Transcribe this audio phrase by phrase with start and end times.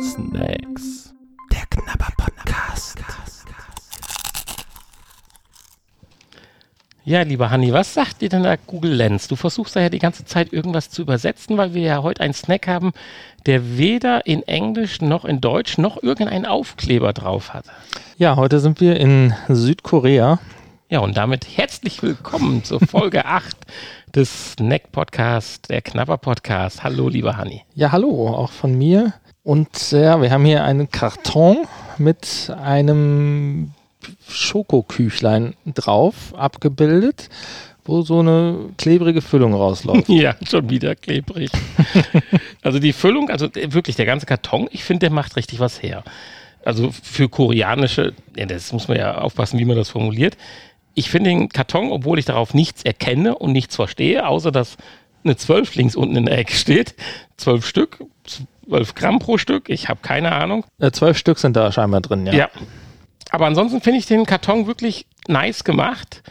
[0.00, 1.12] Snacks.
[1.50, 3.00] Der Knabber Podcast.
[7.04, 9.26] Ja, lieber Hanni, was sagt dir denn da Google Lens?
[9.26, 12.34] Du versuchst da ja die ganze Zeit irgendwas zu übersetzen, weil wir ja heute einen
[12.34, 12.92] Snack haben,
[13.46, 17.64] der weder in Englisch noch in Deutsch noch irgendeinen Aufkleber drauf hat.
[18.16, 20.38] Ja, heute sind wir in Südkorea.
[20.94, 23.56] Ja, und damit herzlich willkommen zur Folge 8
[24.14, 26.84] des Snack Podcast, der Knabber Podcast.
[26.84, 27.62] Hallo, lieber Hanni.
[27.74, 29.12] Ja, hallo, auch von mir.
[29.42, 31.66] Und ja, wir haben hier einen Karton
[31.98, 33.72] mit einem
[34.28, 37.28] Schokoküchlein drauf abgebildet,
[37.84, 40.08] wo so eine klebrige Füllung rausläuft.
[40.08, 41.50] Ja, schon wieder klebrig.
[42.62, 46.04] also die Füllung, also wirklich der ganze Karton, ich finde, der macht richtig was her.
[46.64, 50.36] Also für koreanische, ja, das muss man ja aufpassen, wie man das formuliert.
[50.94, 54.76] Ich finde den Karton, obwohl ich darauf nichts erkenne und nichts verstehe, außer dass
[55.24, 56.94] eine 12 links unten in der Ecke steht,
[57.36, 58.04] 12 Stück,
[58.68, 60.64] 12 Gramm pro Stück, ich habe keine Ahnung.
[60.78, 62.32] Äh, zwölf Stück sind da scheinbar drin, ja.
[62.32, 62.50] Ja.
[63.30, 66.22] Aber ansonsten finde ich den Karton wirklich nice gemacht.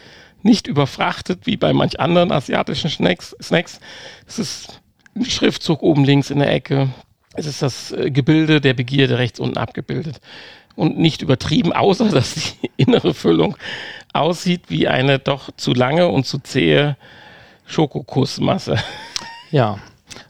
[0.42, 3.36] Nicht überfrachtet wie bei manch anderen asiatischen Snacks.
[3.42, 3.80] Snacks.
[4.26, 4.80] Es ist
[5.14, 6.88] ein Schriftzug oben links in der Ecke.
[7.34, 10.20] Es ist das äh, Gebilde der Begierde rechts unten abgebildet.
[10.76, 13.56] Und nicht übertrieben, außer dass die innere Füllung
[14.14, 16.96] aussieht wie eine doch zu lange und zu zähe
[17.66, 18.76] Schokokussmasse.
[19.50, 19.78] Ja.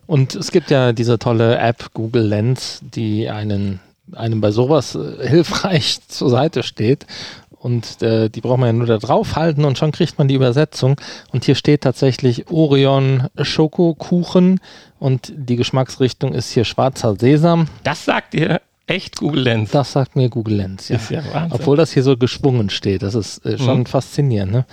[0.07, 3.81] Und es gibt ja diese tolle App Google Lens, die einen,
[4.13, 7.07] einem bei sowas äh, hilfreich zur Seite steht.
[7.51, 11.01] Und äh, die braucht man ja nur da draufhalten und schon kriegt man die Übersetzung.
[11.33, 14.61] Und hier steht tatsächlich Orion Schokokuchen
[14.99, 17.69] und die Geschmacksrichtung ist hier schwarzer Sesam.
[17.83, 19.71] Das sagt dir echt Google Lens.
[19.71, 20.97] Das sagt mir Google Lens, ja.
[20.97, 21.53] Ist ja Wahnsinn.
[21.53, 23.03] Obwohl das hier so geschwungen steht.
[23.03, 23.87] Das ist äh, schon Mhm.
[23.87, 24.53] faszinierend.
[24.53, 24.67] Ne?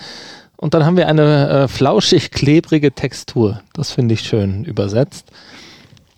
[0.58, 3.62] Und dann haben wir eine äh, flauschig-klebrige Textur.
[3.74, 5.32] Das finde ich schön übersetzt.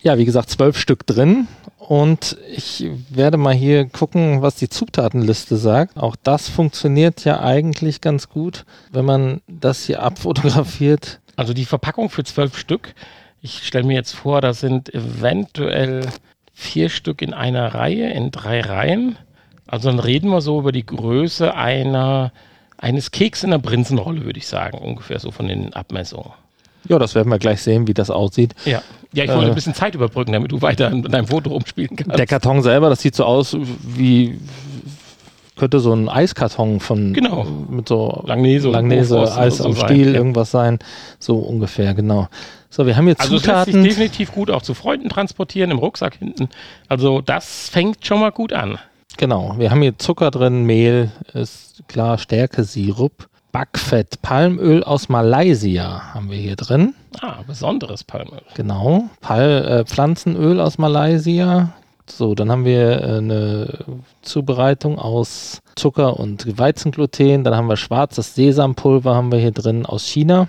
[0.02, 1.48] Ja, wie gesagt, zwölf Stück drin.
[1.78, 5.96] Und ich werde mal hier gucken, was die Zutatenliste sagt.
[5.96, 11.20] Auch das funktioniert ja eigentlich ganz gut, wenn man das hier abfotografiert.
[11.36, 12.94] Also die Verpackung für zwölf Stück.
[13.42, 16.06] Ich stelle mir jetzt vor, da sind eventuell
[16.54, 19.16] vier Stück in einer Reihe, in drei Reihen.
[19.66, 22.32] Also dann reden wir so über die Größe einer,
[22.78, 26.30] eines Keks in der Prinzenrolle, würde ich sagen, ungefähr so von den Abmessungen.
[26.88, 28.54] Ja, das werden wir gleich sehen, wie das aussieht.
[28.64, 28.82] Ja,
[29.12, 29.48] ja ich wollte Äh.
[29.48, 32.18] ein bisschen Zeit überbrücken, damit du weiter an deinem Foto rumspielen kannst.
[32.18, 34.38] Der Karton selber, das sieht so aus wie
[35.56, 37.44] könnte so ein Eiskarton von Genau.
[37.70, 40.14] mit so Langnese Langnese Eis so am sein, Stiel ja.
[40.14, 40.78] irgendwas sein,
[41.18, 42.28] so ungefähr genau.
[42.74, 43.84] So, wir haben hier also es lässt sich Zutaten.
[43.84, 46.48] definitiv gut auch zu Freunden transportieren, im Rucksack hinten.
[46.88, 48.80] Also das fängt schon mal gut an.
[49.16, 56.32] Genau, wir haben hier Zucker drin, Mehl, ist klar, Stärkesirup, Backfett, Palmöl aus Malaysia haben
[56.32, 56.94] wir hier drin.
[57.20, 58.42] Ah, besonderes Palmöl.
[58.56, 61.72] Genau, Pal äh, Pflanzenöl aus Malaysia.
[62.10, 63.84] So, dann haben wir äh, eine
[64.22, 67.44] Zubereitung aus Zucker und Weizengluten.
[67.44, 70.48] Dann haben wir schwarzes Sesampulver haben wir hier drin aus China.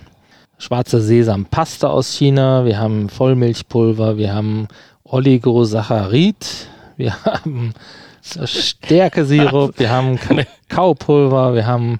[0.58, 2.66] Schwarze Sesampaste aus China.
[2.66, 4.18] Wir haben Vollmilchpulver.
[4.18, 4.68] Wir haben
[5.04, 6.68] Oligosaccharid.
[6.98, 7.74] Wir haben
[8.22, 9.78] Stärkesirup.
[9.78, 11.54] Wir haben Kakaopulver.
[11.56, 12.00] Wir haben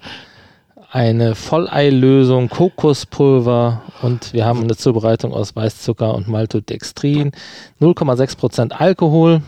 [0.96, 7.32] eine Volleilösung, Kokospulver und wir haben eine Zubereitung aus Weißzucker und Maltodextrin,
[7.82, 9.42] 0,6% Alkohol,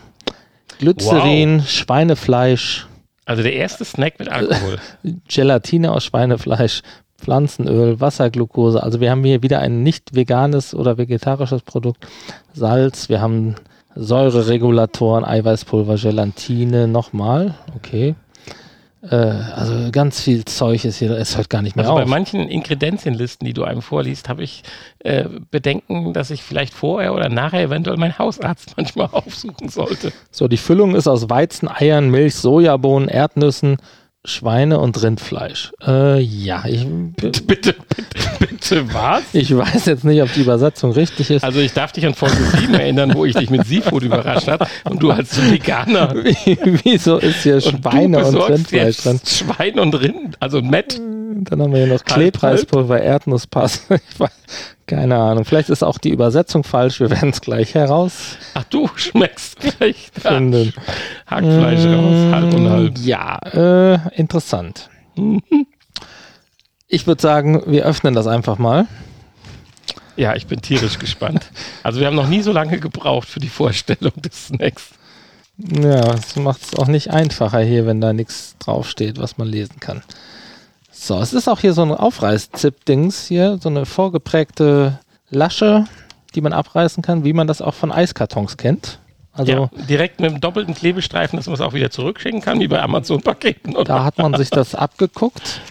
[0.77, 2.87] Glycerin, Schweinefleisch,
[3.25, 4.77] Also der erste Snack mit Alkohol.
[5.27, 6.83] Gelatine aus Schweinefleisch,
[7.19, 8.81] Pflanzenöl, Wasserglucose.
[8.81, 12.07] Also wir haben hier wieder ein nicht veganes oder vegetarisches Produkt,
[12.53, 13.55] Salz, wir haben
[13.95, 18.15] Säureregulatoren, Eiweißpulver, Gelatine, nochmal, okay.
[19.01, 22.09] Äh, also ganz viel Zeug ist hier, es hört gar nicht mehr Also bei auf.
[22.09, 24.63] manchen Ingredienzienlisten, die du einem vorliest, habe ich
[24.99, 30.11] äh, Bedenken, dass ich vielleicht vorher oder nachher eventuell meinen Hausarzt manchmal aufsuchen sollte.
[30.31, 33.77] So, die Füllung ist aus Weizen, Eiern, Milch, Sojabohnen, Erdnüssen,
[34.25, 35.71] Schweine und Rindfleisch.
[35.81, 36.85] Äh, ja, ich,
[37.15, 37.75] Bitte, bitte,
[38.39, 39.23] bitte, was?
[39.33, 41.43] ich weiß jetzt nicht, ob die Übersetzung richtig ist.
[41.43, 44.67] Also ich darf dich an Folge 7 erinnern, wo ich dich mit Seafood überrascht habe
[44.83, 46.13] und du als Veganer
[46.83, 49.21] Wieso ist hier und Schweine und besorgst Rindfleisch drin?
[49.25, 50.99] Schwein und Rind, also Met.
[50.99, 53.83] Dann haben wir hier noch Klebreispulver, Erdnusspass.
[54.11, 54.31] Ich weiß,
[54.89, 55.45] keine Ahnung.
[55.45, 56.99] Vielleicht ist auch die Übersetzung falsch.
[56.99, 58.43] Wir werden es gleich herausfinden.
[58.55, 60.23] Ach, du schmeckst gleich das
[61.27, 62.97] Hackfleisch raus, halb und halb.
[62.97, 64.89] Ja, äh, interessant.
[66.87, 68.87] Ich würde sagen, wir öffnen das einfach mal.
[70.15, 71.51] Ja, ich bin tierisch gespannt.
[71.83, 74.89] Also wir haben noch nie so lange gebraucht für die Vorstellung des Snacks.
[75.57, 79.79] Ja, das macht es auch nicht einfacher hier, wenn da nichts draufsteht, was man lesen
[79.79, 80.03] kann.
[80.91, 85.85] So, es ist auch hier so ein Aufreißzip-Dings hier, so eine vorgeprägte Lasche.
[86.35, 88.99] die man abreißen kann, wie man das auch von Eiskartons kennt.
[89.33, 92.67] Also ja, direkt mit einem doppelten Klebestreifen, dass man es auch wieder zurückschicken kann, wie
[92.67, 93.75] bei Amazon-Paketen.
[93.75, 93.85] oder?
[93.85, 95.61] da hat man sich das abgeguckt.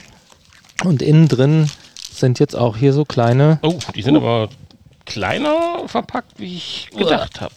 [0.85, 1.71] Und innen drin
[2.11, 3.59] sind jetzt auch hier so kleine.
[3.63, 4.49] Oh, die sind aber
[5.07, 7.53] kleiner verpackt, wie ich gedacht habe.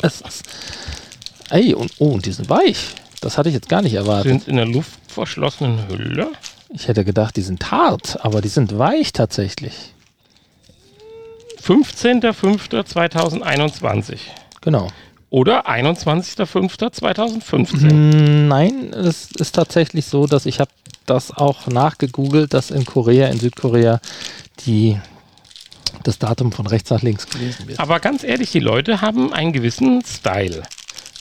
[1.50, 2.96] Ey, und, oh, und die sind weich.
[3.22, 4.32] Das hatte ich jetzt gar nicht erwartet.
[4.32, 6.30] Sind in der luftverschlossenen Hülle.
[6.74, 9.94] Ich hätte gedacht, die sind hart, aber die sind weich tatsächlich.
[11.62, 14.18] 15.05.2021
[14.62, 14.88] Genau.
[15.32, 17.92] Oder 21.05.2015.
[17.92, 20.70] Mm, Nein, es ist tatsächlich so, dass ich habe
[21.08, 24.00] das auch nachgegoogelt, dass in Korea, in Südkorea,
[24.66, 25.00] die
[26.04, 27.80] das Datum von rechts nach links gelesen wird.
[27.80, 30.62] Aber ganz ehrlich, die Leute haben einen gewissen Style.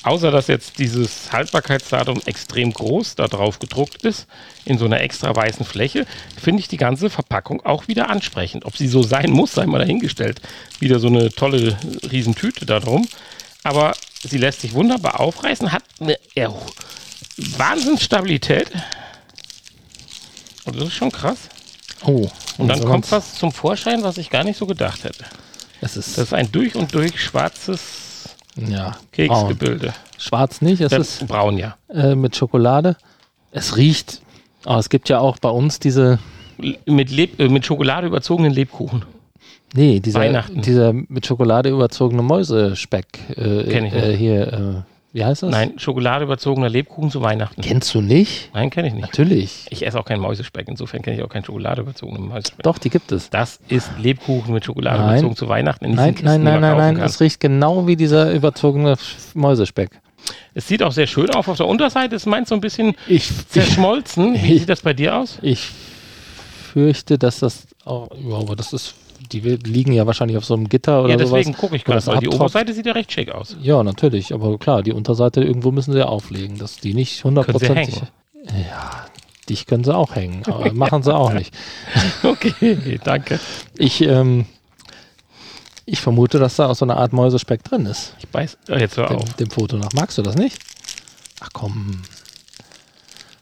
[0.02, 4.26] Außer dass jetzt dieses Haltbarkeitsdatum extrem groß da drauf gedruckt ist,
[4.64, 6.06] in so einer extra weißen Fläche,
[6.40, 8.64] finde ich die ganze Verpackung auch wieder ansprechend.
[8.64, 10.40] Ob sie so sein muss, sei mal dahingestellt.
[10.78, 11.76] Wieder so eine tolle
[12.10, 13.06] Riesentüte da drum.
[13.62, 13.92] Aber
[14.22, 16.16] sie lässt sich wunderbar aufreißen, hat eine
[17.36, 18.70] Wahnsinnsstabilität.
[20.64, 21.48] Und das ist schon krass.
[22.04, 22.28] Oh,
[22.58, 25.24] Und dann kommt was zum Vorschein, was ich gar nicht so gedacht hätte.
[25.80, 29.48] Es ist, Das ist ein durch und durch schwarzes ja, braun.
[29.48, 29.94] Keksgebilde.
[30.18, 31.76] Schwarz nicht, es Äh, ist braun, ja.
[31.88, 32.96] äh, mit Schokolade.
[33.52, 34.20] Es riecht,
[34.64, 36.18] aber es gibt ja auch bei uns diese,
[36.84, 39.04] Mit, Leb äh, mit Schokolade überzogenen Lebkuchen.
[39.74, 40.62] Nee, dieser, Weihnachten.
[40.62, 43.06] dieser mit Schokolade überzogene Mäusespeck.
[43.30, 44.18] Äh, Kenn ich äh, nicht.
[44.18, 44.82] hier, äh,
[45.12, 45.50] wie heißt das?
[45.50, 47.62] Nein, Schokolade überzogener Lebkuchen zu Weihnachten.
[47.62, 48.50] Kennst du nicht?
[48.54, 49.02] Nein, kenne ich nicht.
[49.02, 49.66] Natürlich.
[49.70, 52.62] Ich esse auch keinen Mäusespeck, insofern kenne ich auch keinen Schokolade überzogenen Mäusespeck.
[52.62, 53.28] Doch, die gibt es.
[53.30, 55.10] Das ist Lebkuchen mit Schokolade Nein.
[55.14, 57.04] überzogen zu Weihnachten in Nein, Kisten, nein, nein, nein, nein.
[57.04, 58.96] Es riecht genau wie dieser überzogene
[59.34, 59.90] Mäusespeck.
[60.54, 61.48] Es sieht auch sehr schön auf.
[61.48, 64.34] Auf der Unterseite ist meins so ein bisschen Ich, zerschmolzen.
[64.34, 65.38] Wie sieht das bei dir aus?
[65.42, 65.70] ich
[66.72, 68.94] fürchte, dass das auch, ja, aber das ist,
[69.32, 72.18] die liegen ja wahrscheinlich auf so einem Gitter oder ja, deswegen gucke ich gerade, weil
[72.18, 72.28] die.
[72.28, 73.56] Oberseite sieht ja recht schick aus.
[73.60, 78.02] Ja, natürlich, aber klar, die Unterseite irgendwo müssen sie ja auflegen, dass die nicht hundertprozentig.
[78.44, 79.06] Ja,
[79.48, 81.54] dich können sie auch hängen, aber machen sie auch nicht.
[82.22, 83.40] Okay, danke.
[83.76, 84.46] Ich, ähm,
[85.86, 88.14] ich vermute, dass da auch so eine Art Mäusespeck drin ist.
[88.18, 88.58] Ich beiß.
[88.70, 89.34] Oh, jetzt hör Dem, auf.
[89.34, 89.92] dem Foto nach.
[89.92, 90.58] Magst du das nicht?
[91.40, 92.02] Ach komm.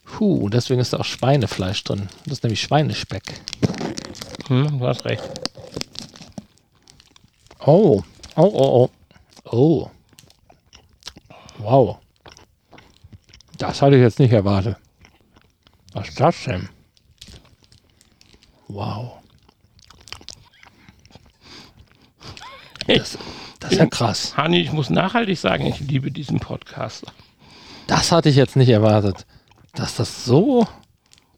[0.05, 2.09] Puh, deswegen ist da auch Schweinefleisch drin.
[2.25, 3.41] Das ist nämlich Schweinespeck.
[4.49, 5.23] Hm, du hast recht.
[7.61, 8.03] Oh,
[8.37, 8.91] oh, oh, oh.
[9.51, 9.91] Oh.
[11.59, 11.99] Wow.
[13.57, 14.77] Das hatte ich jetzt nicht erwartet.
[15.93, 16.69] Was ist das denn?
[18.69, 19.19] Wow.
[22.87, 23.19] Das,
[23.61, 24.37] das ist ja krass.
[24.37, 27.05] Hani, ich muss nachhaltig sagen, ich liebe diesen Podcast.
[27.87, 29.27] Das hatte ich jetzt nicht erwartet.
[29.75, 30.67] Dass das so.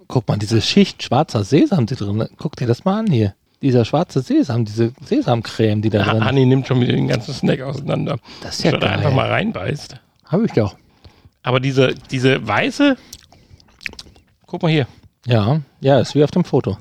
[0.07, 2.29] Guck mal, diese Schicht schwarzer Sesam, die drin.
[2.37, 3.35] Guck dir das mal an hier.
[3.63, 6.25] Dieser schwarze Sesam, diese Sesamcreme, die da drin ist.
[6.25, 8.19] Hani nimmt schon wieder den ganzen Snack auseinander.
[8.43, 9.15] Das ist ja er einfach geil.
[9.15, 9.97] mal reinbeißt.
[10.27, 10.77] Habe ich doch.
[11.43, 12.97] Aber diese, diese weiße,
[14.47, 14.87] guck mal hier.
[15.27, 16.79] Ja, ja, ist wie auf dem Foto.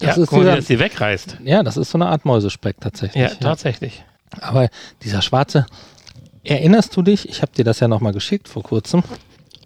[0.00, 1.38] Ja, Das ist guck mal, dieser- das hier wegreißt.
[1.44, 3.22] Ja, das ist so eine Art Mäusespeck tatsächlich.
[3.22, 4.04] Ja, tatsächlich.
[4.40, 4.68] Aber
[5.02, 5.66] dieser schwarze,
[6.44, 9.02] erinnerst du dich, ich habe dir das ja nochmal geschickt vor kurzem,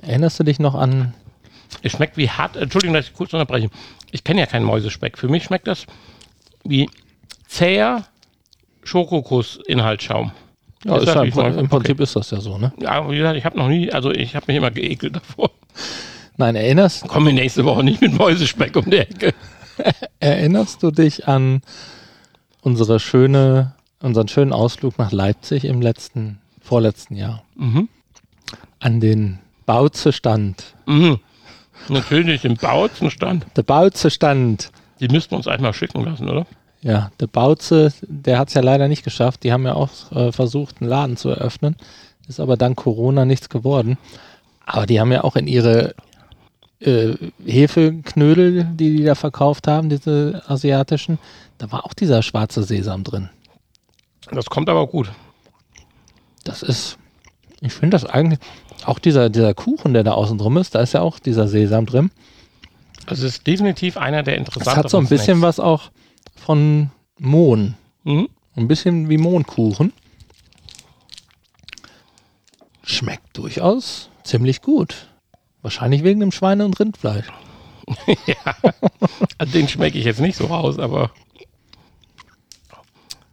[0.02, 1.14] erinnerst du dich noch an,
[1.82, 2.56] Es schmeckt wie hart.
[2.56, 3.70] Entschuldigung, dass ich kurz unterbreche.
[4.12, 5.16] Ich kenne ja keinen Mäusespeck.
[5.18, 5.86] Für mich schmeckt das
[6.64, 6.88] wie
[7.46, 8.04] zäher
[8.84, 10.32] Schokokuss-Inhaltsschaum.
[10.84, 11.60] ja, Ist ja, im, Mäuse?
[11.60, 12.72] im Prinzip ist das ja so, ne?
[12.80, 15.50] Ja, wie gesagt, ich habe noch nie, also ich habe mich immer geekelt davor.
[16.36, 19.34] Nein, erinnerst, Kommen wir nächste Woche nicht mit Mäusespeck um die Ecke.
[20.20, 21.60] erinnerst du dich an
[22.62, 27.42] unsere schöne, unseren schönen Ausflug nach Leipzig im letzten, vorletzten Jahr?
[27.56, 27.88] Mhm.
[28.78, 30.74] An den Bauze-Stand.
[30.86, 31.18] Mhm.
[31.88, 33.46] Natürlich im Bauzenstand.
[33.56, 34.70] Der Bauze-Stand.
[35.00, 36.46] Die müssten uns einmal schicken lassen, oder?
[36.82, 39.42] Ja, der Bauze, der hat es ja leider nicht geschafft.
[39.44, 41.76] Die haben ja auch äh, versucht, einen Laden zu eröffnen.
[42.28, 43.98] Ist aber dank Corona nichts geworden.
[44.64, 45.94] Aber die haben ja auch in ihre
[46.80, 47.14] äh,
[47.44, 51.18] Hefeknödel, die die da verkauft haben, diese asiatischen,
[51.58, 53.28] da war auch dieser schwarze Sesam drin.
[54.30, 55.10] Das kommt aber gut.
[56.44, 56.98] Das ist,
[57.60, 58.38] ich finde das eigentlich,
[58.86, 61.84] auch dieser, dieser Kuchen, der da außen drum ist, da ist ja auch dieser Sesam
[61.84, 62.10] drin.
[63.06, 64.78] Also es ist definitiv einer der interessanten.
[64.78, 65.90] hat so ein bisschen was auch
[66.36, 67.74] von Mohn.
[68.04, 68.28] Mhm.
[68.56, 69.92] Ein bisschen wie Mohnkuchen.
[72.82, 75.08] Schmeckt durchaus ziemlich gut.
[75.62, 77.26] Wahrscheinlich wegen dem Schweine- und Rindfleisch.
[79.38, 81.10] Also den schmecke ich jetzt nicht so raus, aber.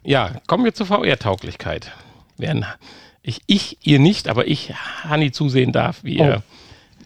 [0.04, 1.92] Ja, kommen wir zur VR-Tauglichkeit.
[2.38, 2.66] Während
[3.22, 6.44] ich, ich, ihr nicht, aber ich Hanni zusehen darf, wie er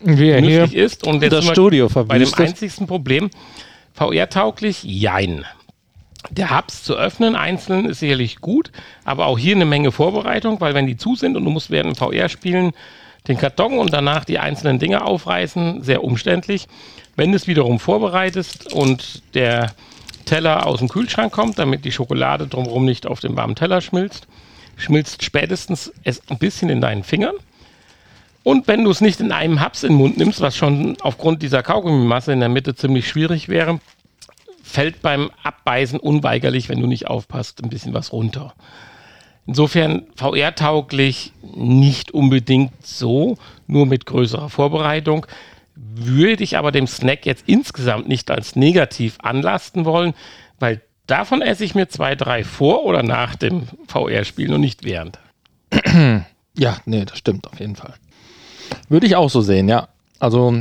[0.03, 1.05] Wie er nützlich ist.
[1.05, 3.29] Und jetzt das wir Studio bei dem einzigsten Problem.
[3.93, 4.84] VR-tauglich?
[4.84, 5.46] Jein.
[6.29, 8.72] Der Hubs zu öffnen, einzeln, ist sicherlich gut,
[9.03, 11.96] aber auch hier eine Menge Vorbereitung, weil wenn die zu sind und du musst während
[11.96, 12.74] dem VR spielen
[13.27, 16.67] den Karton und danach die einzelnen Dinge aufreißen, sehr umständlich.
[17.15, 19.74] Wenn du es wiederum vorbereitest und der
[20.25, 24.27] Teller aus dem Kühlschrank kommt, damit die Schokolade drumherum nicht auf dem warmen Teller schmilzt,
[24.77, 27.36] schmilzt spätestens es ein bisschen in deinen Fingern.
[28.44, 31.44] Und wenn du es nicht in einem Haps in den Mund nimmst, was schon aufgrund
[31.44, 33.80] dieser Kaugummimasse in der Mitte ziemlich schwierig wäre,
[34.64, 38.54] fällt beim Abbeißen unweigerlich, wenn du nicht aufpasst, ein bisschen was runter.
[39.46, 45.26] Insofern VR-tauglich nicht unbedingt so, nur mit größerer Vorbereitung.
[45.76, 50.14] Würde ich aber dem Snack jetzt insgesamt nicht als negativ anlasten wollen,
[50.60, 55.20] weil davon esse ich mir zwei, drei vor oder nach dem VR-Spielen und nicht während.
[56.58, 57.94] Ja, nee, das stimmt auf jeden Fall.
[58.92, 59.88] Würde ich auch so sehen, ja.
[60.20, 60.54] Also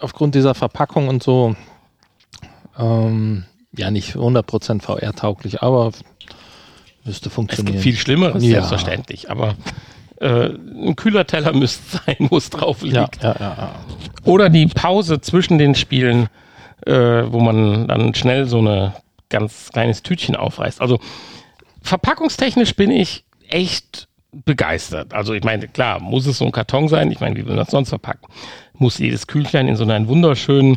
[0.00, 1.54] aufgrund dieser Verpackung und so,
[2.76, 3.44] ähm,
[3.76, 5.92] ja, nicht 100% VR-tauglich, aber
[7.04, 7.74] müsste Es funktionieren.
[7.74, 8.50] gibt viel Schlimmeres, Ja.
[8.62, 9.30] selbstverständlich.
[9.30, 9.54] Aber
[10.20, 13.22] äh, ein kühler Teller müsste sein, wo es drauf liegt.
[13.22, 13.74] ja, ja.
[14.24, 16.28] Oder die Pause zwischen den Spielen,
[16.84, 18.92] äh, wo man dann schnell so ein
[19.28, 20.80] ganz kleines Tütchen aufreißt.
[20.80, 20.98] Also
[21.82, 24.08] verpackungstechnisch bin ich echt
[24.44, 25.14] begeistert.
[25.14, 27.10] Also ich meine, klar, muss es so ein Karton sein.
[27.10, 28.28] Ich meine, wie will man das sonst verpacken?
[28.74, 30.76] Muss jedes Kühlchen in so einer wunderschönen,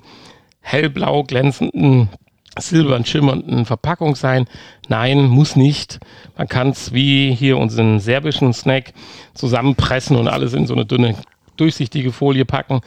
[0.62, 2.10] hellblau glänzenden,
[2.58, 4.46] silbern schimmernden Verpackung sein?
[4.88, 6.00] Nein, muss nicht.
[6.38, 8.94] Man kann es wie hier unseren serbischen Snack
[9.34, 11.16] zusammenpressen und alles in so eine dünne,
[11.58, 12.82] durchsichtige Folie packen.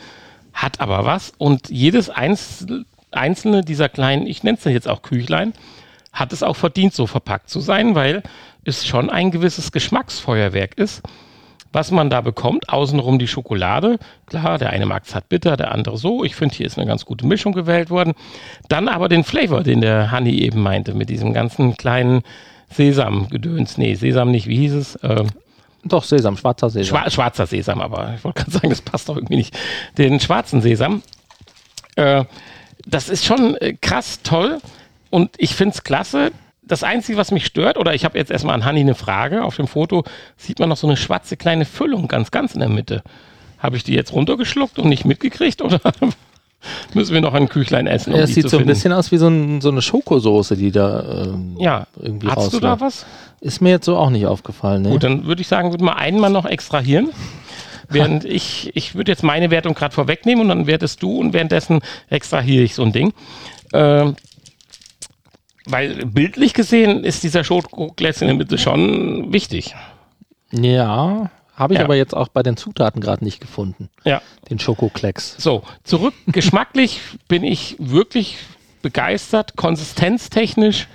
[0.52, 1.32] Hat aber was.
[1.38, 5.52] Und jedes Einzel einzelne dieser kleinen, ich nenne es jetzt auch Küchlein,
[6.12, 8.22] hat es auch verdient, so verpackt zu sein, weil
[8.64, 11.02] es schon ein gewisses Geschmacksfeuerwerk ist,
[11.72, 12.68] was man da bekommt.
[12.68, 13.98] Außenrum die Schokolade.
[14.26, 16.24] Klar, der eine mag es hat bitter, der andere so.
[16.24, 18.14] Ich finde, hier ist eine ganz gute Mischung gewählt worden.
[18.68, 22.22] Dann aber den Flavor, den der Honey eben meinte, mit diesem ganzen kleinen
[22.70, 23.78] Sesam-Gedöns.
[23.78, 24.98] Nee, Sesam nicht, wie hieß es?
[25.02, 25.28] Ähm,
[25.84, 26.98] Doch, Sesam, schwarzer Sesam.
[26.98, 29.56] Schwa schwarzer Sesam, aber ich wollte gerade sagen, das passt doch irgendwie nicht.
[29.98, 31.02] Den schwarzen Sesam.
[31.96, 32.24] Äh,
[32.86, 34.58] das ist schon äh, krass toll
[35.10, 36.32] und ich finde es klasse.
[36.70, 39.42] Das Einzige, was mich stört, oder ich habe jetzt erstmal an Hanni eine Frage.
[39.44, 40.04] Auf dem Foto
[40.36, 43.02] sieht man noch so eine schwarze kleine Füllung ganz, ganz in der Mitte.
[43.58, 45.80] Habe ich die jetzt runtergeschluckt und nicht mitgekriegt oder
[46.94, 48.12] müssen wir noch ein Küchlein essen?
[48.12, 48.68] um Ja, es die sieht so ein finden?
[48.74, 52.60] bisschen aus wie so, ein, so eine Schokosoße, die da ähm, Ja, irgendwie hast du
[52.60, 52.80] da rausläuft.
[52.80, 53.06] was?
[53.40, 54.82] Ist mir jetzt so auch nicht aufgefallen.
[54.82, 54.90] Ne?
[54.90, 57.08] Gut, dann würde ich sagen, würde mal einen mal noch extrahieren.
[57.88, 61.80] Während ich, ich würde jetzt meine Wertung gerade vorwegnehmen und dann wertest du und währenddessen
[62.08, 63.12] extrahiere ich so ein Ding.
[63.72, 64.14] Ähm,
[65.70, 69.74] weil bildlich gesehen ist dieser Schokoglätzchen in der Mitte schon wichtig.
[70.52, 71.84] Ja, habe ich Ja.
[71.84, 73.88] aber jetzt auch bei den Zutaten gerade nicht gefunden.
[74.04, 74.22] Ja.
[74.48, 75.36] Den Schokoklecks.
[75.38, 76.14] So, zurück.
[76.26, 78.38] Geschmacklich bin ich wirklich
[78.82, 79.56] begeistert.
[79.56, 80.88] Konsistenztechnisch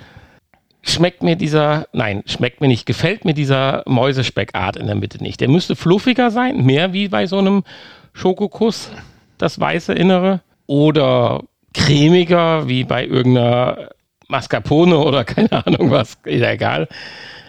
[0.82, 5.40] schmeckt mir dieser, nein, schmeckt mir nicht, gefällt mir dieser Mäusespeckart in der Mitte nicht.
[5.40, 7.64] Der müsste fluffiger sein, mehr wie bei so einem
[8.12, 8.90] Schokokuss,
[9.38, 10.40] das weiße Innere.
[10.66, 11.42] Oder
[11.74, 13.90] cremiger, wie bei irgendeiner
[14.28, 16.88] Mascarpone oder keine Ahnung was, egal.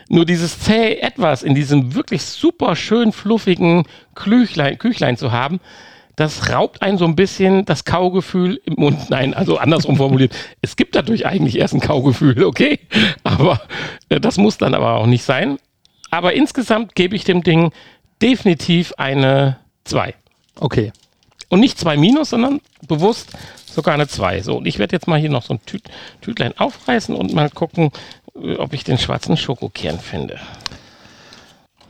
[0.10, 5.60] Nur dieses zäh etwas in diesem wirklich super schön fluffigen Küchlein, Küchlein zu haben,
[6.17, 9.10] das raubt einen so ein bisschen das Kaugefühl im Mund.
[9.10, 10.34] Nein, also andersrum formuliert.
[10.62, 12.79] Es gibt dadurch eigentlich erst ein Kaugefühl, okay?
[13.24, 13.62] Aber
[14.10, 15.60] äh, das muss dann aber auch nicht sein.
[16.10, 17.72] Aber insgesamt gebe ich dem Ding
[18.22, 20.15] definitiv eine 2.
[20.60, 20.91] Okay.
[21.50, 23.30] Und nicht 2 minus, sondern bewusst
[23.66, 24.42] sogar eine 2.
[24.42, 25.84] So, und ich werde jetzt mal hier noch so ein Tüt
[26.22, 27.92] Tütlein aufreißen und mal gucken,
[28.36, 30.39] äh, ob ich den schwarzen Schokokern finde.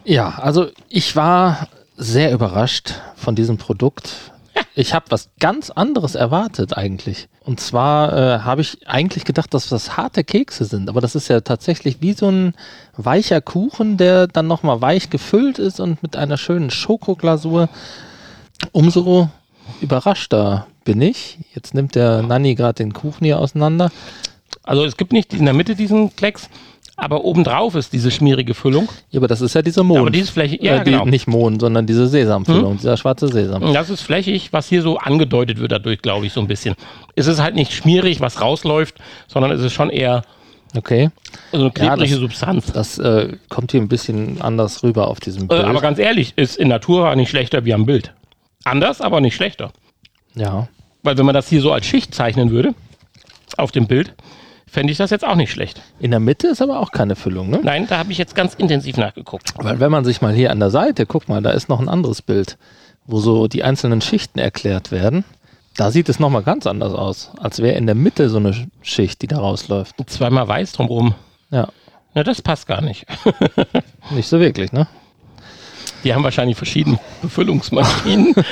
[0.03, 4.13] Ja, also ich war sehr überrascht von diesem Produkt.
[4.75, 7.27] Ich habe was ganz anderes erwartet eigentlich.
[7.43, 11.27] Und zwar äh, habe ich eigentlich gedacht, dass das harte Kekse sind, aber das ist
[11.27, 12.53] ja tatsächlich wie so ein
[12.95, 17.69] weicher Kuchen, der dann nochmal weich gefüllt ist und mit einer schönen Schokoglasur.
[18.71, 19.29] Umso
[19.81, 21.37] überraschter bin ich.
[21.53, 23.91] Jetzt nimmt der Nanni gerade den Kuchen hier auseinander.
[24.63, 26.49] Also es gibt nicht in der Mitte diesen Klecks,
[26.95, 28.89] aber obendrauf ist diese schmierige Füllung.
[29.11, 29.99] Ja, aber das ist ja dieser Mond.
[29.99, 31.03] Aber dieses Fläche, ja äh, die, genau.
[31.03, 31.09] Hm?
[31.09, 33.73] Nicht Mond, sondern diese Sesamfüllung, dieser schwarze Sesam.
[33.73, 36.75] Das ist flächig, was hier so angedeutet wird dadurch, glaube ich, so ein bisschen.
[37.15, 38.95] Es ist halt nicht schmierig, was rausläuft,
[39.27, 40.23] sondern es ist schon eher
[40.75, 41.09] Okay.
[41.53, 42.71] so eine klebrige das- Substanz.
[42.73, 45.63] Das äh, kommt hier ein bisschen anders rüber auf diesem Äh, Bild.
[45.63, 48.13] aber ganz ehrlich, ist in Natura nicht schlechter wie am Bild.
[48.63, 49.71] Anders, aber nicht schlechter.
[50.35, 50.67] ja.
[51.03, 52.73] Weil wenn man das hier so als Schicht zeichnen würde,
[53.55, 54.13] auf dem Bild,
[54.69, 55.81] fände ich das jetzt auch nicht schlecht.
[55.99, 57.61] In der Mitte ist aber auch keine Füllung, ne?
[57.63, 59.53] Nein, da habe ich jetzt ganz intensiv nachgeguckt.
[59.57, 61.87] Weil wenn man sich mal hier an der Seite, guck mal, da ist noch ein
[61.87, 62.57] anderes Bild,
[63.05, 65.23] wo so die einzelnen Schichten erklärt werden.
[65.77, 69.21] Da sieht es nochmal ganz anders aus, als wäre in der Mitte so eine Schicht,
[69.21, 69.95] die da rausläuft.
[70.07, 71.13] Zweimal weiß drumherum.
[71.51, 71.69] Ja,
[72.15, 73.05] Na, das passt gar nicht.
[74.11, 74.87] nicht so wirklich, ne?
[76.03, 78.33] Die haben wahrscheinlich verschiedene Befüllungsmaschinen.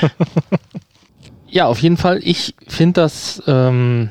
[1.56, 2.20] Ja, auf jeden Fall.
[2.22, 4.10] Ich finde das, ähm,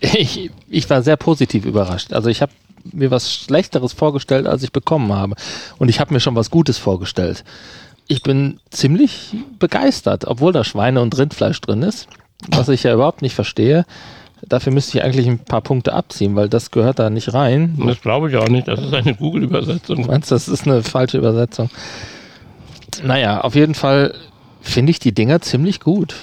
[0.00, 2.14] ich, ich war sehr positiv überrascht.
[2.14, 2.50] Also ich habe
[2.92, 5.34] mir was Schlechteres vorgestellt, als ich bekommen habe.
[5.76, 7.44] Und ich habe mir schon was Gutes vorgestellt.
[8.06, 12.08] Ich bin ziemlich begeistert, obwohl da Schweine- und Rindfleisch drin ist,
[12.48, 13.84] was ich ja überhaupt nicht verstehe.
[14.48, 17.80] Dafür müsste ich eigentlich ein paar Punkte abziehen, weil das gehört da nicht rein.
[17.86, 18.68] das glaube ich auch nicht.
[18.68, 20.06] Das ist eine Google-Übersetzung.
[20.06, 21.70] Meinst du, das ist eine falsche Übersetzung?
[23.02, 24.14] Naja, auf jeden Fall
[24.60, 26.14] finde ich die Dinger ziemlich gut.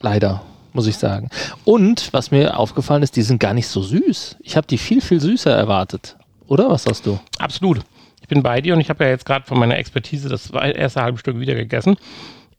[0.00, 0.42] Leider,
[0.72, 1.30] muss ich sagen.
[1.64, 4.36] Und was mir aufgefallen ist, die sind gar nicht so süß.
[4.40, 6.16] Ich habe die viel, viel süßer erwartet.
[6.46, 7.18] Oder was sagst du?
[7.38, 7.80] Absolut.
[8.20, 11.02] Ich bin bei dir und ich habe ja jetzt gerade von meiner Expertise das erste
[11.02, 11.96] halbe Stück wieder gegessen.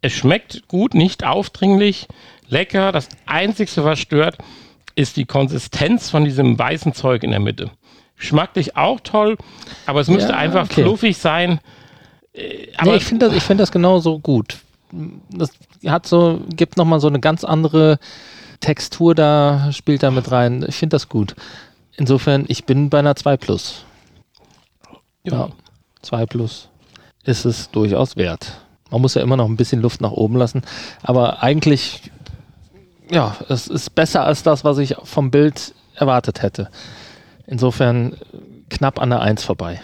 [0.02, 2.08] Es schmeckt gut, nicht aufdringlich,
[2.48, 2.92] lecker.
[2.92, 4.38] Das Einzige, was stört,
[4.96, 7.72] ist die Konsistenz von diesem weißen Zeug in der Mitte.
[8.18, 9.38] Geschmacklich auch toll,
[9.86, 10.84] aber es müsste Ja, einfach okay.
[10.84, 11.60] fluffig sein.
[12.34, 14.58] Äh, Aber nee, ich finde das, ich find das genauso gut.
[15.30, 15.52] Das
[15.86, 18.00] hat so, gibt nochmal so eine ganz andere
[18.60, 20.64] Textur da, spielt da mit rein.
[20.68, 21.36] Ich finde das gut.
[21.98, 23.84] Insofern, ich bin bei einer 2 Plus.
[25.24, 25.50] Ja,
[26.02, 26.70] 2 Plus
[27.24, 28.54] ist es durchaus wert.
[28.90, 30.62] Man muss ja immer noch ein bisschen Luft nach oben lassen,
[31.02, 32.12] aber eigentlich,
[33.14, 36.70] ja, es ist besser als das, was ich vom Bild erwartet hätte.
[37.46, 38.18] Insofern
[38.70, 39.80] knapp an der 1 vorbei.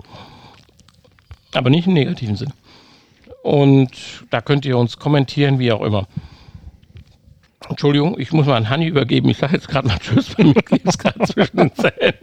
[1.54, 2.52] Aber nicht im negativen Sinn.
[3.44, 6.08] Und da könnt ihr uns kommentieren, wie auch immer.
[7.72, 9.30] Entschuldigung, ich muss mal an Hanni übergeben.
[9.30, 12.14] Ich sage jetzt gerade mal Tschüss, bei mir klebt es gerade zwischen den Zähnen.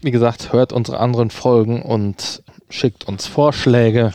[0.00, 4.12] Wie gesagt, hört unsere anderen Folgen und schickt uns Vorschläge.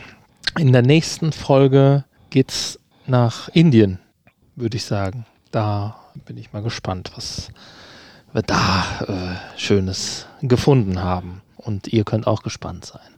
[0.58, 4.00] In der nächsten Folge geht's nach Indien,
[4.56, 5.26] würde ich sagen.
[5.52, 7.50] Da bin ich mal gespannt, was
[8.34, 11.42] wir da äh, Schönes gefunden haben.
[11.56, 13.14] Und ihr könnt auch gespannt sein.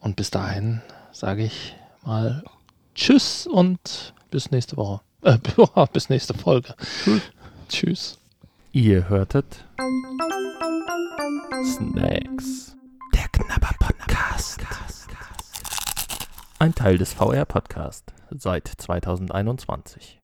[0.00, 0.82] Und bis dahin
[1.12, 2.42] sage ich mal
[2.94, 5.00] Tschüss und bis nächste Woche.
[5.22, 5.38] Äh,
[5.92, 6.74] bis nächste Folge.
[7.68, 8.18] Tschüss.
[8.72, 9.64] Ihr hörtet
[11.64, 12.76] Snacks.
[13.14, 14.60] Der Knabber Podcast.
[16.58, 20.19] Ein Teil des VR Podcast seit 2021.